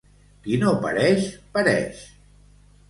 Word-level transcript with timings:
Qui 0.47 0.57
no 0.63 0.71
pareix, 0.87 1.29
pereix. 1.59 2.05